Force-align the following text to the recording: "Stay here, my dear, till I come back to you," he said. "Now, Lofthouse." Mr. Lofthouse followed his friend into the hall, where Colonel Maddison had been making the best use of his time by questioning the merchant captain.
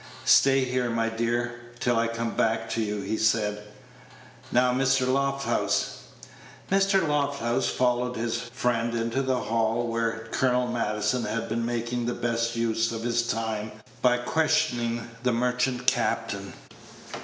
"Stay 0.25 0.63
here, 0.65 0.89
my 0.89 1.09
dear, 1.09 1.59
till 1.79 1.99
I 1.99 2.07
come 2.07 2.31
back 2.31 2.67
to 2.71 2.81
you," 2.81 3.01
he 3.01 3.17
said. 3.17 3.63
"Now, 4.51 4.73
Lofthouse." 4.73 5.97
Mr. 6.71 7.07
Lofthouse 7.07 7.67
followed 7.69 8.15
his 8.15 8.35
friend 8.35 8.95
into 8.95 9.21
the 9.21 9.37
hall, 9.41 9.85
where 9.85 10.27
Colonel 10.31 10.67
Maddison 10.67 11.25
had 11.25 11.47
been 11.47 11.67
making 11.67 12.07
the 12.07 12.15
best 12.15 12.55
use 12.55 12.91
of 12.91 13.03
his 13.03 13.27
time 13.27 13.73
by 14.01 14.17
questioning 14.17 15.07
the 15.21 15.33
merchant 15.33 15.85
captain. 15.85 16.51